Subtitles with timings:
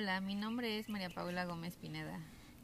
[0.00, 2.18] Hola, mi nombre es María Paula Gómez Pineda.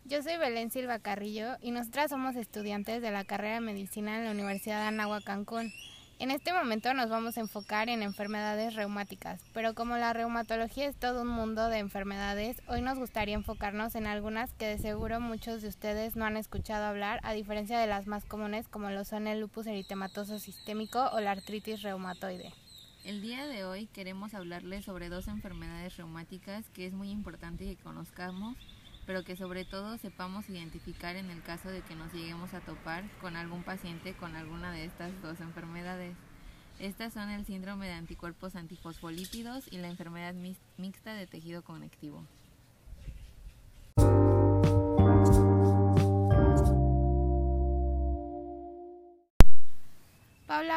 [0.07, 4.25] Yo soy Belén Silva Carrillo y nosotras somos estudiantes de la carrera de medicina en
[4.25, 5.71] la Universidad de Anáhuac Cancún.
[6.19, 10.97] En este momento nos vamos a enfocar en enfermedades reumáticas, pero como la reumatología es
[10.97, 15.61] todo un mundo de enfermedades, hoy nos gustaría enfocarnos en algunas que de seguro muchos
[15.61, 19.27] de ustedes no han escuchado hablar, a diferencia de las más comunes como lo son
[19.27, 22.55] el lupus eritematoso sistémico o la artritis reumatoide.
[23.07, 27.77] El día de hoy queremos hablarles sobre dos enfermedades reumáticas que es muy importante que
[27.77, 28.57] conozcamos,
[29.07, 33.05] pero que sobre todo sepamos identificar en el caso de que nos lleguemos a topar
[33.21, 36.17] con algún paciente con alguna de estas dos enfermedades.
[36.81, 40.35] Estas son el síndrome de anticuerpos antifosfolípidos y la enfermedad
[40.77, 42.25] mixta de tejido conectivo.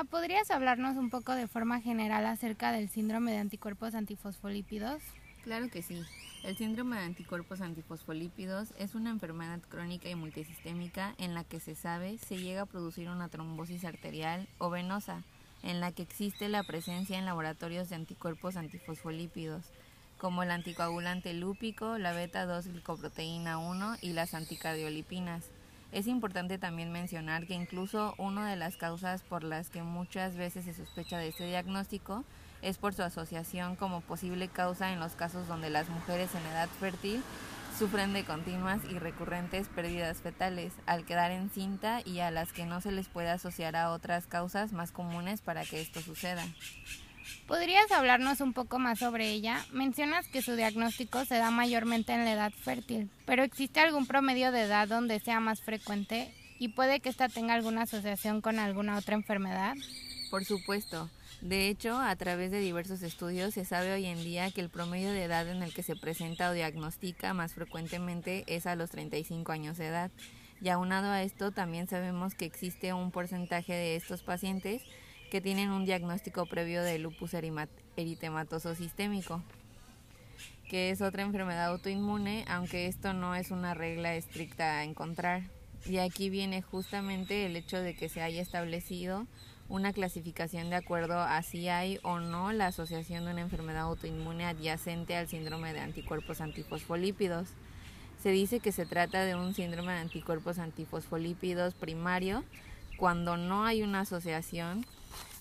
[0.06, 5.02] ¿Podrías hablarnos un poco de forma general acerca del síndrome de anticuerpos antifosfolípidos?
[5.44, 6.02] Claro que sí.
[6.44, 11.76] El síndrome de anticuerpos antifosfolípidos es una enfermedad crónica y multisistémica en la que se
[11.76, 15.24] sabe se llega a producir una trombosis arterial o venosa,
[15.64, 19.66] en la que existe la presencia en laboratorios de anticuerpos antifosfolípidos,
[20.18, 25.46] como el anticoagulante lúpico, la beta-2-glicoproteína 1 y las anticardiolipinas.
[25.92, 30.66] Es importante también mencionar que incluso una de las causas por las que muchas veces
[30.66, 32.24] se sospecha de este diagnóstico
[32.62, 36.70] es por su asociación como posible causa en los casos donde las mujeres en edad
[36.80, 37.24] fértil
[37.78, 42.82] sufren de continuas y recurrentes pérdidas fetales al quedar encinta y a las que no
[42.82, 46.46] se les puede asociar a otras causas más comunes para que esto suceda.
[47.48, 49.66] ¿Podrías hablarnos un poco más sobre ella?
[49.72, 54.52] Mencionas que su diagnóstico se da mayormente en la edad fértil, pero ¿existe algún promedio
[54.52, 58.98] de edad donde sea más frecuente y puede que esta tenga alguna asociación con alguna
[58.98, 59.76] otra enfermedad?
[60.30, 61.10] Por supuesto.
[61.42, 65.10] De hecho, a través de diversos estudios se sabe hoy en día que el promedio
[65.12, 69.52] de edad en el que se presenta o diagnostica más frecuentemente es a los 35
[69.52, 70.12] años de edad.
[70.62, 74.82] Y aunado a esto, también sabemos que existe un porcentaje de estos pacientes
[75.30, 79.44] que tienen un diagnóstico previo de lupus eritematoso sistémico,
[80.68, 85.44] que es otra enfermedad autoinmune, aunque esto no es una regla estricta a encontrar.
[85.86, 89.28] Y aquí viene justamente el hecho de que se haya establecido
[89.70, 94.46] una clasificación de acuerdo a si hay o no la asociación de una enfermedad autoinmune
[94.46, 97.50] adyacente al síndrome de anticuerpos antifosfolípidos.
[98.22, 102.44] Se dice que se trata de un síndrome de anticuerpos antifosfolípidos primario
[102.98, 104.86] cuando no hay una asociación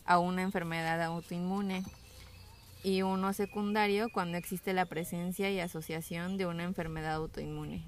[0.08, 1.84] a una enfermedad autoinmune
[2.82, 7.84] y uno secundario cuando existe la presencia y asociación de una enfermedad autoinmune.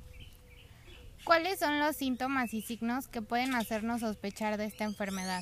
[1.25, 5.41] ¿Cuáles son los síntomas y signos que pueden hacernos sospechar de esta enfermedad?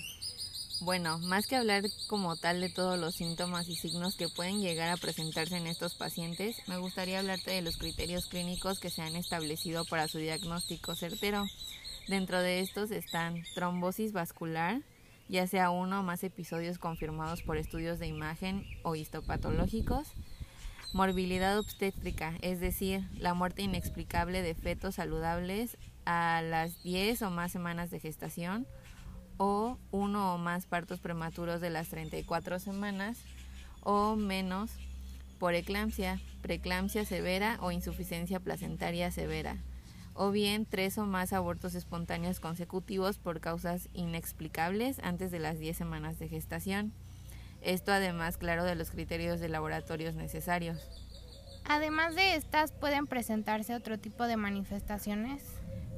[0.81, 4.91] Bueno, más que hablar como tal de todos los síntomas y signos que pueden llegar
[4.91, 9.17] a presentarse en estos pacientes, me gustaría hablarte de los criterios clínicos que se han
[9.17, 11.45] establecido para su diagnóstico certero.
[12.07, 14.83] Dentro de estos están trombosis vascular,
[15.29, 20.13] ya sea uno o más episodios confirmados por estudios de imagen o histopatológicos,
[20.93, 27.53] morbilidad obstétrica, es decir, la muerte inexplicable de fetos saludables a las 10 o más
[27.53, 28.67] semanas de gestación,
[29.37, 33.19] o uno o más partos prematuros de las 34 semanas
[33.83, 34.71] o menos
[35.39, 39.57] por eclampsia, preeclampsia severa o insuficiencia placentaria severa,
[40.19, 45.77] o bien tres o más abortos espontáneos consecutivos por causas inexplicables antes de las 10
[45.77, 46.93] semanas de gestación.
[47.63, 50.79] Esto además, claro, de los criterios de laboratorios necesarios.
[51.65, 55.45] Además de estas, ¿pueden presentarse otro tipo de manifestaciones?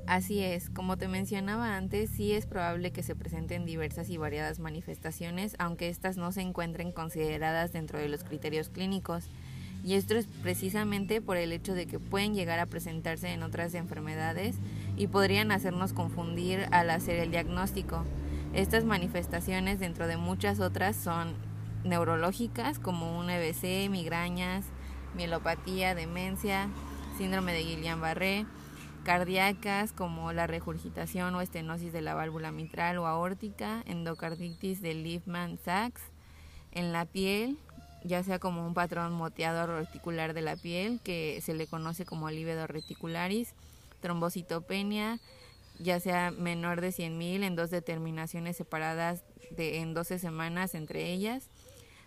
[0.07, 4.59] Así es, como te mencionaba antes, sí es probable que se presenten diversas y variadas
[4.59, 9.31] manifestaciones, aunque éstas no se encuentren consideradas dentro de los criterios clínicos.
[9.83, 13.75] Y esto es precisamente por el hecho de que pueden llegar a presentarse en otras
[13.75, 14.57] enfermedades
[14.97, 18.05] y podrían hacernos confundir al hacer el diagnóstico.
[18.53, 21.35] Estas manifestaciones, dentro de muchas otras, son
[21.85, 24.67] neurológicas como un EBC, migrañas,
[25.15, 26.69] mielopatía, demencia,
[27.17, 28.47] síndrome de Guillain-Barré,
[29.05, 36.03] cardíacas como la regurgitación o estenosis de la válvula mitral o aórtica, endocarditis de Liebman-Sachs,
[36.73, 37.59] en la piel,
[38.05, 42.31] ya sea como un patrón moteado reticular de la piel, que se le conoce como
[42.31, 43.55] lívido reticularis,
[44.01, 45.19] trombocitopenia,
[45.79, 51.49] ya sea menor de 100.000 en dos determinaciones separadas de, en 12 semanas entre ellas,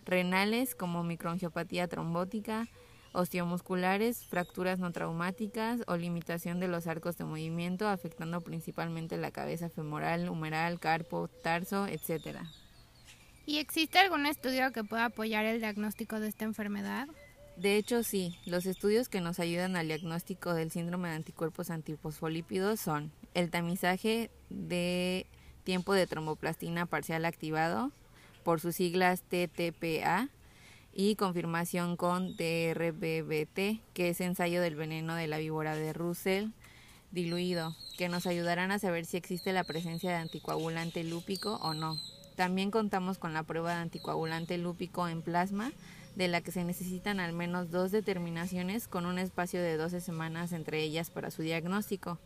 [0.04, 2.68] renales como microangiopatía trombótica,
[3.12, 9.70] osteomusculares, fracturas no traumáticas o limitación de los arcos de movimiento, afectando principalmente la cabeza
[9.70, 12.38] femoral, humeral, carpo, tarso, etc.
[13.46, 17.08] ¿Y existe algún estudio que pueda apoyar el diagnóstico de esta enfermedad?
[17.56, 22.80] De hecho, sí, los estudios que nos ayudan al diagnóstico del síndrome de anticuerpos antifosfolípidos
[22.80, 25.26] son el tamizaje de
[25.62, 27.92] tiempo de tromboplastina parcial activado,
[28.42, 30.28] por sus siglas TTPA,
[30.94, 36.50] y confirmación con DRBBT, que es ensayo del veneno de la víbora de Russell
[37.10, 41.98] diluido, que nos ayudarán a saber si existe la presencia de anticoagulante lúpico o no.
[42.36, 45.72] También contamos con la prueba de anticoagulante lúpico en plasma,
[46.16, 50.52] de la que se necesitan al menos dos determinaciones con un espacio de 12 semanas
[50.52, 52.18] entre ellas para su diagnóstico.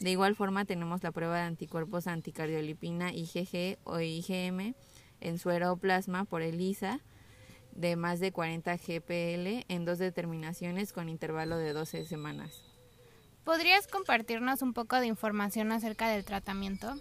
[0.00, 4.74] De igual forma tenemos la prueba de anticuerpos anticardiolipina IgG o IgM
[5.20, 7.00] en suero o plasma por ELISA
[7.72, 12.64] de más de 40 GPL en dos determinaciones con intervalo de 12 semanas.
[13.44, 16.94] ¿Podrías compartirnos un poco de información acerca del tratamiento?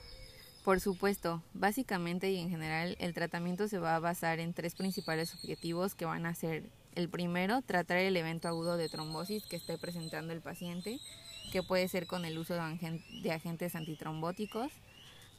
[0.64, 5.34] Por supuesto, básicamente y en general el tratamiento se va a basar en tres principales
[5.34, 6.64] objetivos que van a ser
[6.96, 11.00] el primero, tratar el evento agudo de trombosis que esté presentando el paciente,
[11.52, 14.72] que puede ser con el uso de agentes antitrombóticos.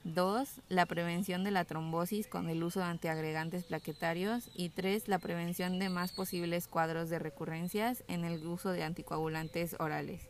[0.02, 4.48] Dos, la prevención de la trombosis con el uso de antiagregantes plaquetarios.
[4.54, 9.76] Y tres, la prevención de más posibles cuadros de recurrencias en el uso de anticoagulantes
[9.78, 10.29] orales.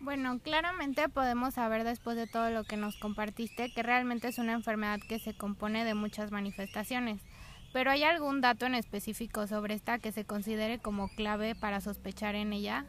[0.00, 4.52] Bueno, claramente podemos saber después de todo lo que nos compartiste que realmente es una
[4.52, 7.20] enfermedad que se compone de muchas manifestaciones.
[7.72, 12.36] Pero ¿hay algún dato en específico sobre esta que se considere como clave para sospechar
[12.36, 12.86] en ella?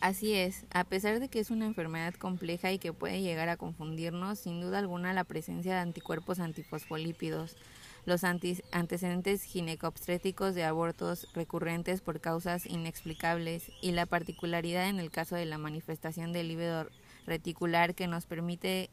[0.00, 3.56] Así es, a pesar de que es una enfermedad compleja y que puede llegar a
[3.56, 7.56] confundirnos, sin duda alguna la presencia de anticuerpos antifosfolípidos,
[8.06, 15.36] los antecedentes ginecobstétricos de abortos recurrentes por causas inexplicables y la particularidad en el caso
[15.36, 16.86] de la manifestación del líbido
[17.26, 18.90] reticular que nos permite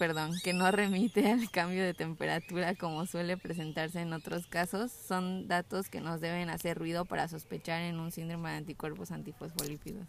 [0.00, 5.46] perdón, que no remite al cambio de temperatura como suele presentarse en otros casos, son
[5.46, 10.06] datos que nos deben hacer ruido para sospechar en un síndrome de anticuerpos antifosfolípidos.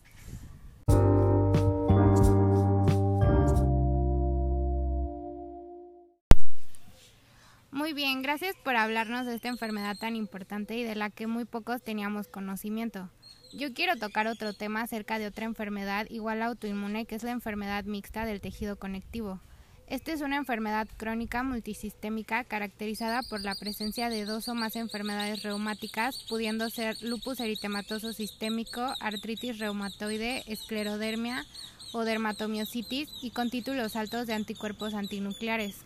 [7.92, 11.44] Muy bien, gracias por hablarnos de esta enfermedad tan importante y de la que muy
[11.44, 13.10] pocos teníamos conocimiento.
[13.52, 17.84] Yo quiero tocar otro tema acerca de otra enfermedad igual autoinmune que es la enfermedad
[17.84, 19.42] mixta del tejido conectivo.
[19.88, 25.44] Esta es una enfermedad crónica multisistémica caracterizada por la presencia de dos o más enfermedades
[25.44, 31.44] reumáticas, pudiendo ser lupus eritematoso sistémico, artritis reumatoide, esclerodermia
[31.92, 35.84] o dermatomiositis y con títulos altos de anticuerpos antinucleares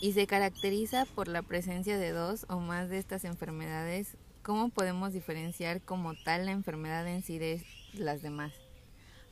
[0.00, 5.12] y se caracteriza por la presencia de dos o más de estas enfermedades, ¿cómo podemos
[5.12, 7.64] diferenciar como tal la enfermedad en sí de
[7.94, 8.52] las demás?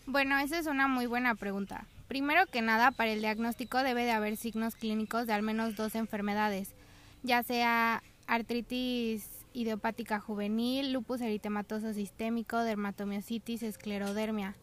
[0.06, 1.86] Bueno, esa es una muy buena pregunta.
[2.08, 5.94] Primero que nada, para el diagnóstico debe de haber signos clínicos de al menos dos
[5.94, 6.74] enfermedades,
[7.22, 14.56] ya sea artritis idiopática juvenil, lupus eritematoso sistémico, dermatomiositis, esclerodermia.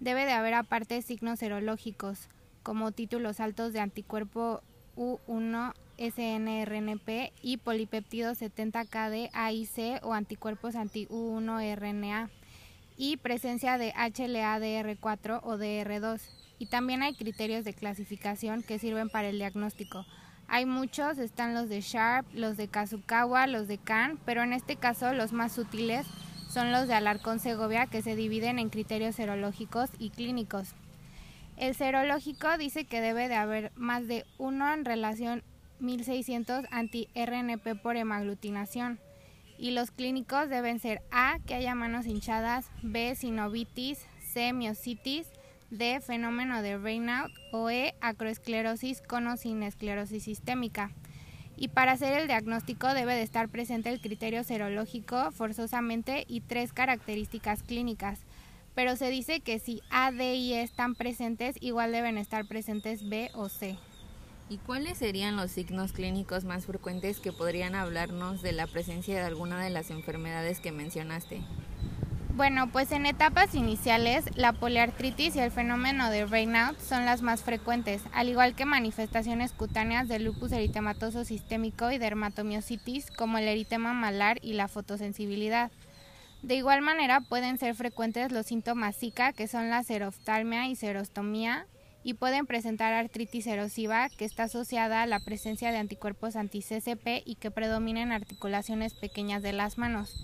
[0.00, 2.28] Debe de haber aparte signos serológicos,
[2.62, 4.62] como títulos altos de anticuerpo
[4.96, 12.30] U1 SNRNP y polipeptido 70KD AIC o anticuerpos anti-U1-RNA
[12.96, 16.20] y presencia de HLA-DR4 o DR2.
[16.58, 20.04] Y también hay criterios de clasificación que sirven para el diagnóstico.
[20.48, 24.76] Hay muchos, están los de Sharp, los de Kazukawa, los de Kahn, pero en este
[24.76, 26.06] caso los más sutiles
[26.50, 30.74] son los de Alarcón Segovia que se dividen en criterios serológicos y clínicos.
[31.56, 35.42] El serológico dice que debe de haber más de uno en relación
[35.80, 38.98] 1600 anti-RNP por hemaglutinación.
[39.58, 45.28] Y los clínicos deben ser A, que haya manos hinchadas, B, sinovitis, C, miocitis,
[45.70, 50.90] D, fenómeno de Raynaud o E, acroesclerosis con o sin esclerosis sistémica.
[51.56, 56.72] Y para hacer el diagnóstico debe de estar presente el criterio serológico forzosamente y tres
[56.72, 58.20] características clínicas
[58.74, 63.08] pero se dice que si A, D y E están presentes, igual deben estar presentes
[63.08, 63.76] B o C.
[64.48, 69.22] ¿Y cuáles serían los signos clínicos más frecuentes que podrían hablarnos de la presencia de
[69.22, 71.40] alguna de las enfermedades que mencionaste?
[72.34, 77.42] Bueno, pues en etapas iniciales, la poliartritis y el fenómeno de Raynaud son las más
[77.42, 83.92] frecuentes, al igual que manifestaciones cutáneas de lupus eritematoso sistémico y dermatomiositis, como el eritema
[83.92, 85.70] malar y la fotosensibilidad.
[86.42, 91.66] De igual manera pueden ser frecuentes los síntomas Zika, que son la seroftalmia y serostomía,
[92.02, 97.36] y pueden presentar artritis erosiva, que está asociada a la presencia de anticuerpos anti-CCP y
[97.36, 100.16] que predominan articulaciones pequeñas de las manos.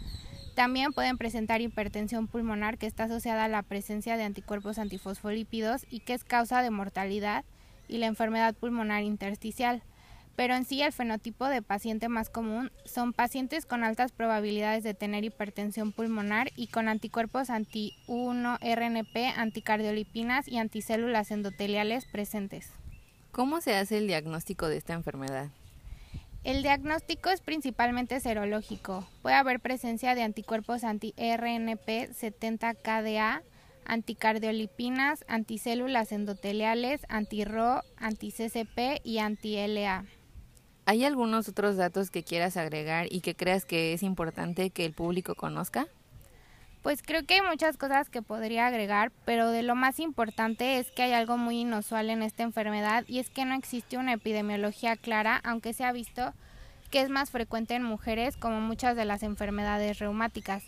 [0.57, 6.01] También pueden presentar hipertensión pulmonar, que está asociada a la presencia de anticuerpos antifosfolípidos y
[6.01, 7.45] que es causa de mortalidad,
[7.87, 9.83] y la enfermedad pulmonar intersticial.
[10.39, 14.95] Pero en sí el fenotipo de paciente más común son pacientes con altas probabilidades de
[14.95, 22.71] tener hipertensión pulmonar y con anticuerpos anti-1-RNP, anticardiolipinas y anticélulas endoteliales presentes.
[23.33, 25.49] ¿Cómo se hace el diagnóstico de esta enfermedad?
[26.45, 29.09] El diagnóstico es principalmente serológico.
[29.23, 33.43] Puede haber presencia de anticuerpos anti-RNP 70-KDA,
[33.85, 40.05] anticardiolipinas, anticélulas endoteliales, anti-RO, anti-CCP y anti-LA.
[40.89, 44.95] ¿Hay algunos otros datos que quieras agregar y que creas que es importante que el
[44.95, 45.87] público conozca?
[46.83, 50.91] Pues creo que hay muchas cosas que podría agregar, pero de lo más importante es
[50.91, 54.97] que hay algo muy inusual en esta enfermedad y es que no existe una epidemiología
[54.97, 56.33] clara, aunque se ha visto
[56.91, 60.65] que es más frecuente en mujeres como muchas de las enfermedades reumáticas.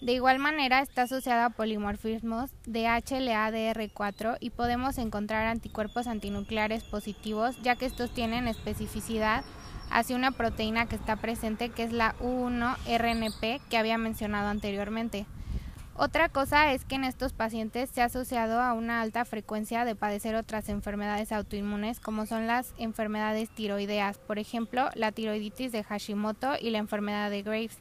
[0.00, 7.60] De igual manera está asociada a polimorfismos de HLA-DR4 y podemos encontrar anticuerpos antinucleares positivos
[7.62, 9.44] ya que estos tienen especificidad
[9.90, 15.26] hacia una proteína que está presente que es la U1-RNP que había mencionado anteriormente.
[16.00, 19.96] Otra cosa es que en estos pacientes se ha asociado a una alta frecuencia de
[19.96, 26.52] padecer otras enfermedades autoinmunes como son las enfermedades tiroideas, por ejemplo, la tiroiditis de Hashimoto
[26.60, 27.78] y la enfermedad de Graves,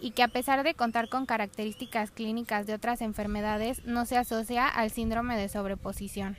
[0.00, 4.66] y que a pesar de contar con características clínicas de otras enfermedades, no se asocia
[4.66, 6.38] al síndrome de sobreposición.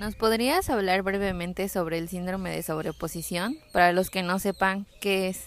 [0.00, 5.28] ¿Nos podrías hablar brevemente sobre el síndrome de sobreposición para los que no sepan qué
[5.28, 5.44] es?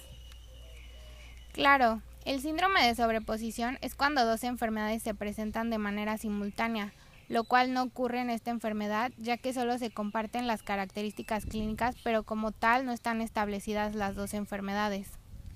[1.54, 6.94] Claro, el síndrome de sobreposición es cuando dos enfermedades se presentan de manera simultánea,
[7.30, 11.96] lo cual no ocurre en esta enfermedad ya que solo se comparten las características clínicas,
[12.04, 15.10] pero como tal no están establecidas las dos enfermedades.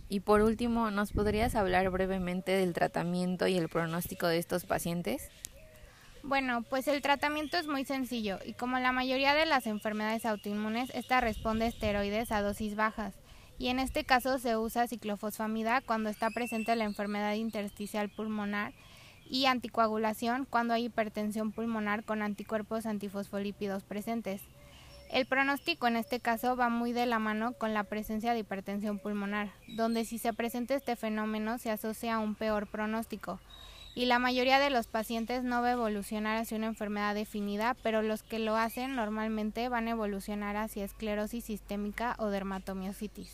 [0.09, 5.29] Y por último, ¿nos podrías hablar brevemente del tratamiento y el pronóstico de estos pacientes?
[6.27, 10.89] Bueno, pues el tratamiento es muy sencillo y como la mayoría de las enfermedades autoinmunes,
[10.93, 13.13] esta responde a esteroides a dosis bajas
[13.57, 18.73] y en este caso se usa ciclofosfamida cuando está presente la enfermedad intersticial pulmonar
[19.29, 24.41] y anticoagulación cuando hay hipertensión pulmonar con anticuerpos antifosfolípidos presentes.
[25.09, 28.99] El pronóstico en este caso va muy de la mano con la presencia de hipertensión
[28.99, 33.39] pulmonar, donde si se presenta este fenómeno se asocia a un peor pronóstico.
[33.97, 38.03] Y la mayoría de los pacientes no va a evolucionar hacia una enfermedad definida, pero
[38.03, 43.33] los que lo hacen normalmente van a evolucionar hacia esclerosis sistémica o dermatomiositis.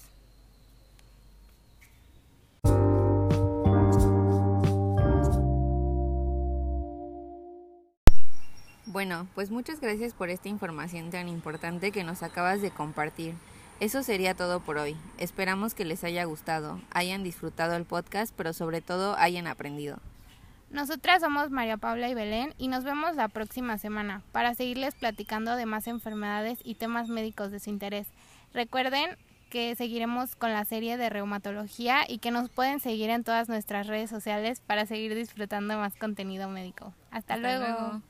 [8.85, 13.33] Bueno, pues muchas gracias por esta información tan importante que nos acabas de compartir.
[13.81, 14.95] Eso sería todo por hoy.
[15.17, 19.99] Esperamos que les haya gustado, hayan disfrutado el podcast, pero sobre todo hayan aprendido.
[20.73, 25.55] Nosotras somos María Paula y Belén y nos vemos la próxima semana para seguirles platicando
[25.55, 28.07] de más enfermedades y temas médicos de su interés.
[28.55, 29.15] Recuerden
[29.51, 33.85] que seguiremos con la serie de reumatología y que nos pueden seguir en todas nuestras
[33.85, 36.91] redes sociales para seguir disfrutando más contenido médico.
[37.11, 38.01] Hasta, luego.